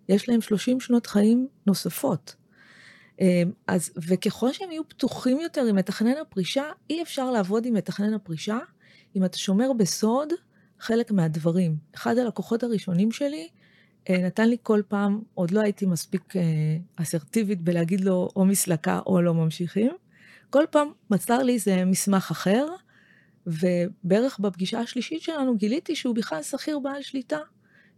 יש 0.09 0.29
להם 0.29 0.41
30 0.41 0.79
שנות 0.79 1.07
חיים 1.07 1.47
נוספות. 1.67 2.35
אה, 3.21 3.43
אז, 3.67 3.91
וככל 4.07 4.53
שהם 4.53 4.71
יהיו 4.71 4.87
פתוחים 4.87 5.39
יותר 5.39 5.61
עם 5.61 5.75
מתכנן 5.75 6.17
הפרישה, 6.21 6.63
אי 6.89 7.01
אפשר 7.01 7.31
לעבוד 7.31 7.65
עם 7.65 7.73
מתכנן 7.73 8.13
הפרישה 8.13 8.59
אם 9.15 9.25
אתה 9.25 9.37
שומר 9.37 9.73
בסוד 9.73 10.33
חלק 10.79 11.11
מהדברים. 11.11 11.75
אחד 11.95 12.17
הלקוחות 12.17 12.63
הראשונים 12.63 13.11
שלי 13.11 13.47
אה, 14.09 14.17
נתן 14.17 14.49
לי 14.49 14.57
כל 14.63 14.81
פעם, 14.87 15.21
עוד 15.33 15.51
לא 15.51 15.61
הייתי 15.61 15.85
מספיק 15.85 16.35
אה, 16.35 16.41
אסרטיבית 16.95 17.61
בלהגיד 17.61 18.01
לו 18.01 18.29
או 18.35 18.45
מסלקה 18.45 18.99
או 19.05 19.21
לא 19.21 19.33
ממשיכים, 19.33 19.91
כל 20.49 20.63
פעם 20.69 20.87
מסר 21.09 21.37
לי 21.37 21.53
איזה 21.53 21.85
מסמך 21.85 22.31
אחר, 22.31 22.67
ובערך 23.47 24.39
בפגישה 24.39 24.79
השלישית 24.79 25.21
שלנו 25.21 25.57
גיליתי 25.57 25.95
שהוא 25.95 26.15
בכלל 26.15 26.43
שכיר 26.43 26.79
בעל 26.79 27.01
שליטה, 27.01 27.39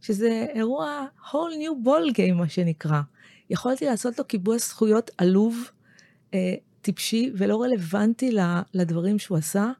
שזה 0.01 0.45
אירוע 0.53 1.05
whole 1.29 1.55
new 1.61 1.87
ball 1.87 2.13
game, 2.17 2.33
מה 2.33 2.49
שנקרא. 2.49 3.01
יכולתי 3.49 3.85
לעשות 3.85 4.19
לו 4.19 4.25
קיבוע 4.25 4.57
זכויות 4.57 5.11
עלוב, 5.17 5.71
אה, 6.33 6.55
טיפשי 6.81 7.31
ולא 7.35 7.61
רלוונטי 7.61 8.31
לדברים 8.73 9.19
שהוא 9.19 9.37
עשה, 9.37 9.71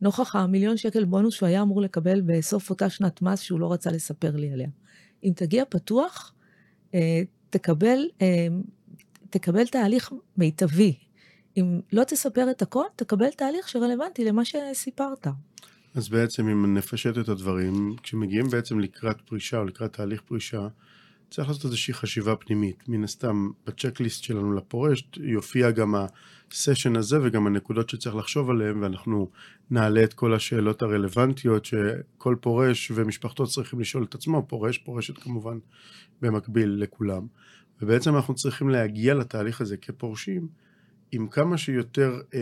נוכח 0.00 0.36
המיליון 0.36 0.76
שקל 0.76 1.04
בונוס 1.04 1.34
שהוא 1.34 1.46
היה 1.46 1.62
אמור 1.62 1.80
לקבל 1.80 2.20
בסוף 2.20 2.70
אותה 2.70 2.90
שנת 2.90 3.22
מס 3.22 3.40
שהוא 3.40 3.60
לא 3.60 3.72
רצה 3.72 3.90
לספר 3.90 4.36
לי 4.36 4.52
עליה. 4.52 4.68
אם 5.24 5.32
תגיע 5.36 5.64
פתוח, 5.68 6.32
אה, 6.94 7.22
תקבל, 7.50 7.98
אה, 8.22 8.46
תקבל 9.30 9.66
תהליך 9.66 10.12
מיטבי. 10.36 10.94
אם 11.56 11.80
לא 11.92 12.04
תספר 12.04 12.50
את 12.50 12.62
הכל, 12.62 12.84
תקבל 12.96 13.30
תהליך 13.30 13.68
שרלוונטי 13.68 14.24
למה 14.24 14.42
שסיפרת. 14.44 15.26
אז 15.94 16.08
בעצם 16.08 16.48
אם 16.48 16.74
נפשט 16.74 17.18
את 17.18 17.28
הדברים, 17.28 17.96
כשמגיעים 18.02 18.48
בעצם 18.48 18.80
לקראת 18.80 19.20
פרישה 19.20 19.58
או 19.58 19.64
לקראת 19.64 19.92
תהליך 19.92 20.20
פרישה, 20.20 20.68
צריך 21.30 21.48
לעשות 21.48 21.64
איזושהי 21.64 21.94
חשיבה 21.94 22.36
פנימית. 22.36 22.88
מן 22.88 23.04
הסתם, 23.04 23.50
בצ'קליסט 23.66 24.22
שלנו 24.22 24.52
לפורש 24.52 25.08
יופיע 25.16 25.70
גם 25.70 25.94
הסשן 26.50 26.96
הזה 26.96 27.18
וגם 27.22 27.46
הנקודות 27.46 27.90
שצריך 27.90 28.16
לחשוב 28.16 28.50
עליהן, 28.50 28.82
ואנחנו 28.82 29.30
נעלה 29.70 30.04
את 30.04 30.14
כל 30.14 30.34
השאלות 30.34 30.82
הרלוונטיות 30.82 31.64
שכל 31.64 32.36
פורש 32.40 32.92
ומשפחתו 32.94 33.46
צריכים 33.46 33.80
לשאול 33.80 34.04
את 34.04 34.14
עצמו, 34.14 34.46
פורש, 34.48 34.78
פורשת 34.78 35.18
כמובן, 35.18 35.58
במקביל 36.22 36.70
לכולם. 36.70 37.26
ובעצם 37.82 38.16
אנחנו 38.16 38.34
צריכים 38.34 38.68
להגיע 38.68 39.14
לתהליך 39.14 39.60
הזה 39.60 39.76
כפורשים 39.76 40.48
עם 41.14 41.28
כמה 41.28 41.58
שיותר 41.58 42.20
אה, 42.34 42.40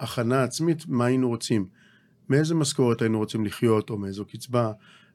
הכנה 0.00 0.42
עצמית, 0.42 0.88
מה 0.88 1.04
היינו 1.04 1.28
רוצים. 1.28 1.66
מאיזה 2.28 2.54
משכורת 2.54 3.02
היינו 3.02 3.18
רוצים 3.18 3.44
לחיות, 3.44 3.90
או 3.90 3.98
מאיזו 3.98 4.24
קצבה, 4.24 4.72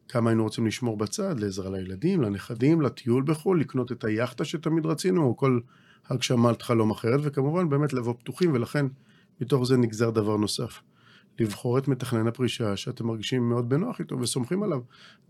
כמה 0.08 0.30
היינו 0.30 0.44
רוצים 0.44 0.68
לשמור 0.68 0.98
בצד 0.98 1.40
לעזרה 1.40 1.70
לילדים, 1.70 2.22
לנכדים, 2.22 2.82
לטיול 2.82 3.24
בחו"ל, 3.24 3.60
לקנות 3.60 3.92
את 3.92 4.04
היאכטה 4.04 4.46
שתמיד 4.46 4.86
רצינו, 4.86 5.24
או 5.24 5.38
כל 5.38 5.60
הגשמת 6.10 6.62
חלום 6.62 6.92
אחרת, 6.92 7.20
וכמובן 7.24 7.70
באמת 7.70 7.94
לבוא 7.94 8.14
פתוחים, 8.20 8.54
ולכן 8.54 8.86
מתוך 9.42 9.68
זה 9.68 9.78
נגזר 9.78 10.10
דבר 10.10 10.38
נוסף. 10.38 10.82
לבחור 11.40 11.78
את 11.78 11.88
מתכנן 11.88 12.28
הפרישה 12.28 12.78
שאתם 12.78 13.08
מרגישים 13.08 13.50
מאוד 13.50 13.70
בנוח 13.70 14.00
איתו 14.00 14.20
וסומכים 14.20 14.64
עליו. 14.64 14.80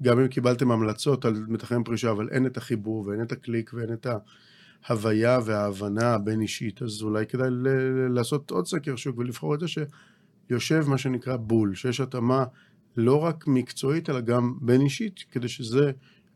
גם 0.01 0.19
אם 0.19 0.27
קיבלתם 0.27 0.71
המלצות 0.71 1.25
על 1.25 1.45
מתכנן 1.47 1.83
פרישה, 1.83 2.11
אבל 2.11 2.29
אין 2.29 2.45
את 2.45 2.57
החיבור 2.57 3.07
ואין 3.07 3.21
את 3.21 3.31
הקליק 3.31 3.71
ואין 3.73 3.93
את 3.93 4.07
ההוויה 4.87 5.39
וההבנה 5.45 6.13
הבין 6.13 6.41
אישית, 6.41 6.81
אז 6.81 7.01
אולי 7.01 7.25
כדאי 7.25 7.49
לעשות 8.09 8.51
עוד 8.51 8.67
סקר 8.67 8.95
שוק 8.95 9.17
ולבחור 9.17 9.55
את 9.55 9.59
זה 9.59 9.65
שיושב 9.67 10.89
מה 10.89 10.97
שנקרא 10.97 11.37
בול, 11.37 11.75
שיש 11.75 11.99
התאמה 11.99 12.45
לא 12.97 13.23
רק 13.23 13.47
מקצועית 13.47 14.09
אלא 14.09 14.21
גם 14.21 14.57
בין 14.61 14.81
אישית, 14.81 15.19
כדי 15.31 15.47
שזה 15.47 15.91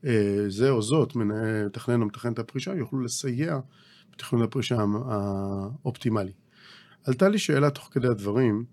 אה, 0.06 0.46
זה 0.48 0.70
או 0.70 0.82
זאת, 0.82 1.16
מתכנן 1.16 2.02
או 2.02 2.06
מתכנן 2.06 2.34
את 2.34 2.40
הפרישה, 2.40 2.76
יוכלו 2.76 3.02
לסייע 3.02 3.60
בתכנון 4.12 4.42
הפרישה 4.44 4.78
האופטימלי. 5.06 6.32
עלתה 7.08 7.30
לי 7.30 7.38
שאלה 7.38 7.70
תוך 7.70 7.90
כדי 7.92 8.08
הדברים, 8.08 8.66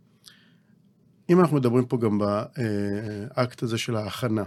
אם 1.30 1.40
אנחנו 1.40 1.56
מדברים 1.56 1.87
פה 1.87 1.97
גם 1.97 2.18
באקט 2.18 3.62
הזה 3.62 3.78
של 3.78 3.97
ההכנה, 3.97 4.45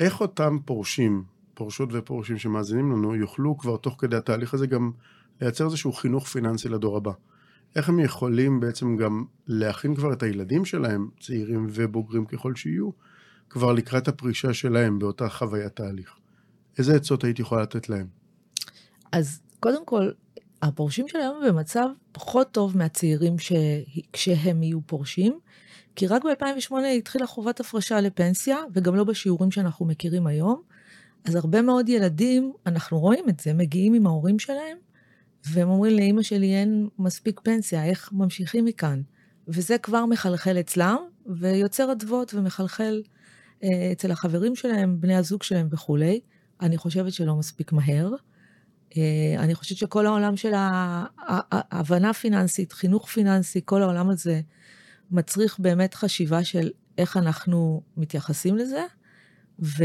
איך 0.00 0.20
אותם 0.20 0.58
פורשים, 0.64 1.24
פורשות 1.58 1.88
ופורשים 1.92 2.38
שמאזינים 2.38 2.92
לנו, 2.92 3.14
יוכלו 3.14 3.58
כבר 3.58 3.76
תוך 3.76 3.96
כדי 3.98 4.16
התהליך 4.16 4.54
הזה 4.54 4.66
גם 4.66 4.90
לייצר 5.40 5.64
איזשהו 5.64 5.92
חינוך 5.92 6.26
פיננסי 6.26 6.68
לדור 6.68 6.96
הבא? 6.96 7.12
איך 7.76 7.88
הם 7.88 7.98
יכולים 7.98 8.60
בעצם 8.60 8.96
גם 8.96 9.24
להכין 9.46 9.94
כבר 9.94 10.12
את 10.12 10.22
הילדים 10.22 10.64
שלהם, 10.64 11.08
צעירים 11.20 11.66
ובוגרים 11.70 12.24
ככל 12.24 12.54
שיהיו, 12.54 12.90
כבר 13.50 13.72
לקראת 13.72 14.08
הפרישה 14.08 14.54
שלהם 14.54 14.98
באותה 14.98 15.28
חוויית 15.28 15.76
תהליך? 15.76 16.16
איזה 16.78 16.94
עצות 16.94 17.24
היית 17.24 17.38
יכולה 17.38 17.62
לתת 17.62 17.88
להם? 17.88 18.06
אז 19.12 19.40
קודם 19.60 19.86
כל, 19.86 20.10
הפורשים 20.62 21.08
של 21.08 21.18
היום 21.18 21.42
במצב 21.48 21.88
פחות 22.12 22.50
טוב 22.50 22.76
מהצעירים 22.76 23.38
ש... 23.38 23.52
כשהם 24.12 24.62
יהיו 24.62 24.80
פורשים, 24.86 25.38
כי 25.96 26.06
רק 26.06 26.24
ב-2008 26.24 26.74
התחילה 26.98 27.26
חובת 27.26 27.60
הפרשה 27.60 28.00
לפנסיה, 28.00 28.56
וגם 28.72 28.94
לא 28.94 29.04
בשיעורים 29.04 29.50
שאנחנו 29.50 29.86
מכירים 29.86 30.26
היום. 30.26 30.77
אז 31.28 31.34
הרבה 31.34 31.62
מאוד 31.62 31.88
ילדים, 31.88 32.52
אנחנו 32.66 32.98
רואים 32.98 33.28
את 33.28 33.40
זה, 33.40 33.54
מגיעים 33.54 33.94
עם 33.94 34.06
ההורים 34.06 34.38
שלהם, 34.38 34.76
והם 35.46 35.68
אומרים 35.68 35.96
לאימא 35.96 36.22
שלי 36.22 36.54
אין 36.54 36.88
מספיק 36.98 37.40
פנסיה, 37.44 37.84
איך 37.84 38.12
ממשיכים 38.12 38.64
מכאן? 38.64 39.02
וזה 39.48 39.78
כבר 39.78 40.06
מחלחל 40.06 40.60
אצלם, 40.60 40.96
ויוצר 41.26 41.92
אדוות 41.92 42.34
ומחלחל 42.34 43.02
אה, 43.64 43.92
אצל 43.92 44.10
החברים 44.10 44.56
שלהם, 44.56 45.00
בני 45.00 45.16
הזוג 45.16 45.42
שלהם 45.42 45.68
וכולי. 45.70 46.20
אני 46.60 46.76
חושבת 46.76 47.12
שלא 47.12 47.36
מספיק 47.36 47.72
מהר. 47.72 48.14
אה, 48.96 49.34
אני 49.38 49.54
חושבת 49.54 49.78
שכל 49.78 50.06
העולם 50.06 50.36
של 50.36 50.52
ההבנה 50.54 52.12
פיננסית, 52.12 52.72
חינוך 52.72 53.08
פיננסי, 53.08 53.60
כל 53.64 53.82
העולם 53.82 54.10
הזה, 54.10 54.40
מצריך 55.10 55.58
באמת 55.58 55.94
חשיבה 55.94 56.44
של 56.44 56.70
איך 56.98 57.16
אנחנו 57.16 57.82
מתייחסים 57.96 58.56
לזה, 58.56 58.84
ו... 59.60 59.84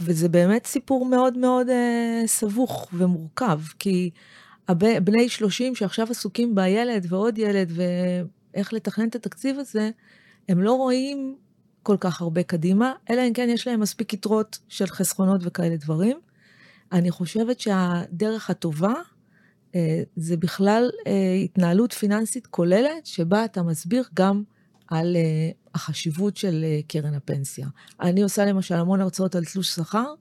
וזה 0.00 0.28
באמת 0.28 0.66
סיפור 0.66 1.06
מאוד 1.06 1.38
מאוד 1.38 1.68
אה, 1.68 2.22
סבוך 2.26 2.88
ומורכב, 2.92 3.60
כי 3.78 4.10
הב... 4.68 4.98
בני 4.98 5.28
30 5.28 5.74
שעכשיו 5.74 6.06
עסוקים 6.10 6.54
בילד 6.54 7.06
ועוד 7.08 7.38
ילד 7.38 7.72
ואיך 7.74 8.72
לתכנן 8.72 9.08
את 9.08 9.14
התקציב 9.14 9.58
הזה, 9.58 9.90
הם 10.48 10.62
לא 10.62 10.72
רואים 10.72 11.36
כל 11.82 11.96
כך 12.00 12.20
הרבה 12.20 12.42
קדימה, 12.42 12.92
אלא 13.10 13.22
אם 13.28 13.32
כן 13.32 13.48
יש 13.48 13.66
להם 13.66 13.80
מספיק 13.80 14.12
יתרות 14.12 14.58
של 14.68 14.86
חסכונות 14.86 15.40
וכאלה 15.44 15.76
דברים. 15.76 16.18
אני 16.92 17.10
חושבת 17.10 17.60
שהדרך 17.60 18.50
הטובה 18.50 18.94
אה, 19.74 20.02
זה 20.16 20.36
בכלל 20.36 20.90
אה, 21.06 21.34
התנהלות 21.44 21.92
פיננסית 21.92 22.46
כוללת, 22.46 23.06
שבה 23.06 23.44
אתה 23.44 23.62
מסביר 23.62 24.04
גם 24.14 24.42
על 24.90 25.16
אה, 25.16 25.50
החשיבות 25.74 26.36
של 26.36 26.64
קרן 26.88 27.14
הפנסיה. 27.14 27.68
אני 28.00 28.22
עושה 28.22 28.44
למשל 28.44 28.74
המון 28.74 29.00
הרצאות 29.00 29.34
על 29.34 29.44
תלוש 29.44 29.68
שכר, 29.68 30.14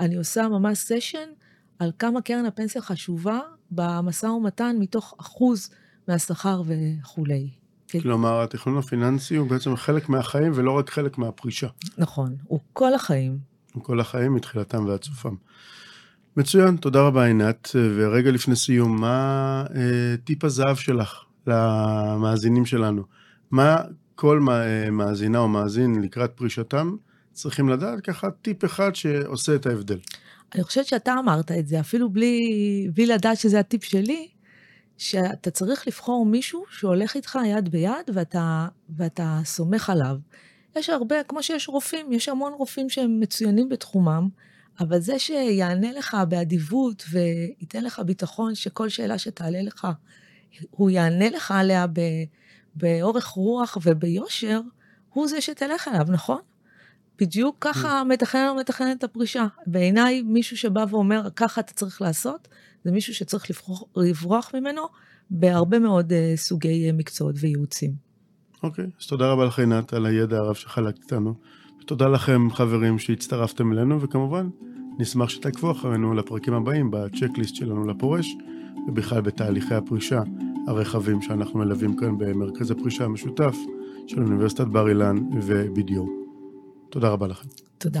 אני 0.00 0.16
עושה 0.16 0.48
ממש 0.48 0.78
סשן 0.78 1.28
על 1.78 1.92
כמה 1.98 2.22
קרן 2.22 2.44
הפנסיה 2.44 2.82
חשובה 2.82 3.40
במשא 3.70 4.26
ומתן 4.26 4.76
מתוך 4.78 5.14
אחוז 5.20 5.70
מהשכר 6.08 6.62
וכולי. 6.66 7.50
כן. 7.88 8.00
כלומר, 8.00 8.42
התכנון 8.42 8.78
הפיננסי 8.78 9.36
הוא 9.36 9.48
בעצם 9.48 9.76
חלק 9.76 10.08
מהחיים 10.08 10.52
ולא 10.54 10.72
רק 10.78 10.90
חלק 10.90 11.18
מהפרישה. 11.18 11.68
נכון, 11.98 12.36
הוא 12.44 12.60
כל 12.72 12.94
החיים. 12.94 13.38
הוא 13.72 13.84
כל 13.84 14.00
החיים 14.00 14.34
מתחילתם 14.34 14.86
ועד 14.86 15.04
סופם. 15.04 15.34
מצוין, 16.36 16.76
תודה 16.76 17.00
רבה 17.00 17.24
עינת. 17.24 17.68
ורגע 17.74 18.30
לפני 18.30 18.56
סיום, 18.56 19.00
מה 19.00 19.64
אה, 19.74 20.14
טיפ 20.24 20.44
הזהב 20.44 20.76
שלך 20.76 21.24
למאזינים 21.46 22.66
שלנו? 22.66 23.02
מה 23.50 23.76
כל 24.20 24.40
מאזינה 24.92 25.38
או 25.38 25.48
מאזין 25.48 26.02
לקראת 26.02 26.30
פרישתם 26.34 26.96
צריכים 27.32 27.68
לדעת? 27.68 28.00
ככה 28.00 28.30
טיפ 28.30 28.64
אחד 28.64 28.94
שעושה 28.94 29.54
את 29.54 29.66
ההבדל. 29.66 29.98
אני 30.54 30.64
חושבת 30.64 30.86
שאתה 30.86 31.14
אמרת 31.18 31.52
את 31.52 31.66
זה, 31.66 31.80
אפילו 31.80 32.10
בלי, 32.10 32.40
בלי 32.94 33.06
לדעת 33.06 33.38
שזה 33.38 33.60
הטיפ 33.60 33.84
שלי, 33.84 34.28
שאתה 34.98 35.50
צריך 35.50 35.86
לבחור 35.86 36.26
מישהו 36.26 36.64
שהולך 36.70 37.16
איתך 37.16 37.38
יד 37.46 37.68
ביד 37.68 38.10
ואתה, 38.14 38.68
ואתה 38.96 39.40
סומך 39.44 39.90
עליו. 39.90 40.16
יש 40.76 40.90
הרבה, 40.90 41.16
כמו 41.28 41.42
שיש 41.42 41.68
רופאים, 41.68 42.12
יש 42.12 42.28
המון 42.28 42.52
רופאים 42.52 42.90
שהם 42.90 43.20
מצוינים 43.20 43.68
בתחומם, 43.68 44.28
אבל 44.80 45.00
זה 45.00 45.18
שיענה 45.18 45.92
לך 45.92 46.16
באדיבות 46.28 47.04
וייתן 47.10 47.84
לך 47.84 47.98
ביטחון 47.98 48.54
שכל 48.54 48.88
שאלה 48.88 49.18
שתעלה 49.18 49.62
לך, 49.62 49.88
הוא 50.70 50.90
יענה 50.90 51.30
לך 51.30 51.50
עליה 51.50 51.86
ב, 51.86 52.00
באורך 52.74 53.26
רוח 53.26 53.78
וביושר, 53.84 54.60
הוא 55.12 55.28
זה 55.28 55.40
שתלך 55.40 55.88
אליו, 55.88 56.06
נכון? 56.08 56.40
בדיוק 57.18 57.56
ככה 57.60 58.02
mm. 58.02 58.04
מתכנן 58.04 58.48
או 58.48 58.54
מתכנן 58.54 58.92
את 58.92 59.04
הפרישה. 59.04 59.46
בעיניי, 59.66 60.22
מישהו 60.22 60.56
שבא 60.56 60.84
ואומר, 60.90 61.28
ככה 61.36 61.60
אתה 61.60 61.72
צריך 61.72 62.02
לעשות, 62.02 62.48
זה 62.84 62.92
מישהו 62.92 63.14
שצריך 63.14 63.50
לברוח, 63.50 63.82
לברוח 63.96 64.50
ממנו 64.54 64.82
בהרבה 65.30 65.78
מאוד 65.78 66.12
uh, 66.12 66.14
סוגי 66.36 66.90
uh, 66.90 66.92
מקצועות 66.92 67.34
וייעוצים. 67.38 67.92
אוקיי, 68.62 68.84
okay, 68.84 68.88
אז 69.00 69.06
תודה 69.06 69.32
רבה 69.32 69.44
לך, 69.44 69.58
עינת, 69.58 69.92
על 69.92 70.06
הידע 70.06 70.36
הרב 70.36 70.54
שחלקת 70.54 70.98
איתנו. 70.98 71.34
ותודה 71.82 72.08
לכם, 72.08 72.50
חברים, 72.50 72.98
שהצטרפתם 72.98 73.72
אלינו, 73.72 74.00
וכמובן, 74.00 74.48
נשמח 74.98 75.28
שתעקבו 75.28 75.72
אחרינו 75.72 76.14
לפרקים 76.14 76.54
הבאים 76.54 76.90
בצ'קליסט 76.90 77.54
שלנו 77.54 77.86
לפורש, 77.86 78.36
ובכלל 78.88 79.20
בתהליכי 79.20 79.74
הפרישה 79.74 80.22
הרחבים 80.66 81.22
שאנחנו 81.22 81.58
מלווים 81.58 81.96
כאן 81.96 82.18
במרכז 82.18 82.70
הפרישה 82.70 83.04
המשותף 83.04 83.56
של 84.06 84.22
אוניברסיטת 84.22 84.66
בר 84.66 84.88
אילן 84.88 85.16
ו-BDO. 85.40 86.08
תודה 86.90 87.08
רבה 87.08 87.26
לכם. 87.26 87.48
תודה. 87.78 88.00